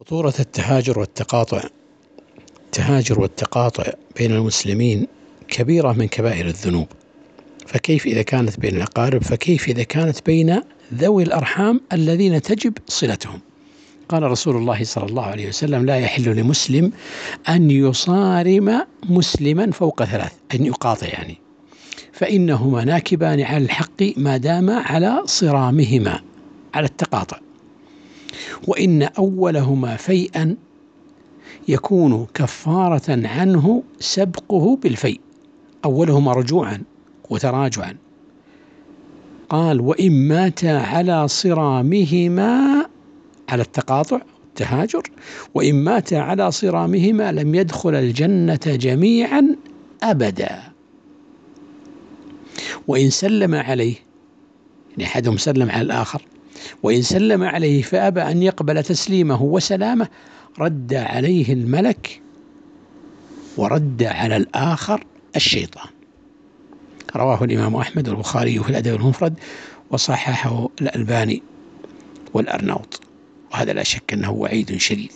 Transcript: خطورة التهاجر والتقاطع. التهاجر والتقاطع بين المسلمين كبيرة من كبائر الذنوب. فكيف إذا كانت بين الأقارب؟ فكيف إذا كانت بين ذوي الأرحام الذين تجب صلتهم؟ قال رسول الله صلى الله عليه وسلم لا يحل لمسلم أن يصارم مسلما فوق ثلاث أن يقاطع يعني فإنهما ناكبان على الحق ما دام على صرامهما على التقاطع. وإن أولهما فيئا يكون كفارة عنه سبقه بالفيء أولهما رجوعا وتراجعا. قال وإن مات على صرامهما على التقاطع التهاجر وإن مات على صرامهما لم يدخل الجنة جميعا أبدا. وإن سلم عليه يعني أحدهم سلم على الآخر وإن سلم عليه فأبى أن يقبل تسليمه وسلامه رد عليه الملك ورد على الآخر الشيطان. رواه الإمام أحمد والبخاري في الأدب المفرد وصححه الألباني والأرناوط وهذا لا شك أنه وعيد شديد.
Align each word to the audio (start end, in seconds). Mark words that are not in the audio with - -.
خطورة 0.00 0.34
التهاجر 0.40 0.98
والتقاطع. 0.98 1.62
التهاجر 2.64 3.20
والتقاطع 3.20 3.84
بين 4.16 4.32
المسلمين 4.32 5.06
كبيرة 5.48 5.92
من 5.92 6.08
كبائر 6.08 6.46
الذنوب. 6.46 6.86
فكيف 7.66 8.06
إذا 8.06 8.22
كانت 8.22 8.60
بين 8.60 8.76
الأقارب؟ 8.76 9.22
فكيف 9.22 9.68
إذا 9.68 9.82
كانت 9.82 10.26
بين 10.26 10.60
ذوي 10.94 11.22
الأرحام 11.22 11.80
الذين 11.92 12.42
تجب 12.42 12.72
صلتهم؟ 12.86 13.40
قال 14.08 14.22
رسول 14.22 14.56
الله 14.56 14.84
صلى 14.84 15.04
الله 15.04 15.22
عليه 15.22 15.48
وسلم 15.48 15.86
لا 15.86 15.96
يحل 15.96 16.36
لمسلم 16.36 16.92
أن 17.48 17.70
يصارم 17.70 18.86
مسلما 19.08 19.70
فوق 19.70 20.04
ثلاث 20.04 20.32
أن 20.54 20.66
يقاطع 20.66 21.06
يعني 21.06 21.38
فإنهما 22.12 22.84
ناكبان 22.84 23.40
على 23.40 23.64
الحق 23.64 24.02
ما 24.16 24.36
دام 24.36 24.70
على 24.70 25.22
صرامهما 25.24 26.20
على 26.74 26.86
التقاطع. 26.86 27.47
وإن 28.66 29.02
أولهما 29.02 29.96
فيئا 29.96 30.56
يكون 31.68 32.26
كفارة 32.34 33.26
عنه 33.26 33.82
سبقه 34.00 34.76
بالفيء 34.76 35.20
أولهما 35.84 36.32
رجوعا 36.32 36.82
وتراجعا. 37.30 37.96
قال 39.48 39.80
وإن 39.80 40.28
مات 40.28 40.64
على 40.64 41.28
صرامهما 41.28 42.86
على 43.48 43.62
التقاطع 43.62 44.20
التهاجر 44.48 45.02
وإن 45.54 45.74
مات 45.74 46.12
على 46.12 46.50
صرامهما 46.50 47.32
لم 47.32 47.54
يدخل 47.54 47.94
الجنة 47.94 48.60
جميعا 48.66 49.56
أبدا. 50.02 50.62
وإن 52.88 53.10
سلم 53.10 53.54
عليه 53.54 53.94
يعني 54.90 55.04
أحدهم 55.04 55.36
سلم 55.36 55.70
على 55.70 55.82
الآخر 55.82 56.22
وإن 56.82 57.02
سلم 57.02 57.42
عليه 57.42 57.82
فأبى 57.82 58.22
أن 58.22 58.42
يقبل 58.42 58.82
تسليمه 58.82 59.42
وسلامه 59.42 60.08
رد 60.58 60.94
عليه 60.94 61.52
الملك 61.52 62.20
ورد 63.56 64.02
على 64.02 64.36
الآخر 64.36 65.04
الشيطان. 65.36 65.88
رواه 67.16 67.44
الإمام 67.44 67.76
أحمد 67.76 68.08
والبخاري 68.08 68.58
في 68.58 68.70
الأدب 68.70 68.94
المفرد 68.94 69.34
وصححه 69.90 70.68
الألباني 70.80 71.42
والأرناوط 72.34 73.00
وهذا 73.52 73.72
لا 73.72 73.82
شك 73.82 74.12
أنه 74.12 74.30
وعيد 74.30 74.76
شديد. 74.76 75.12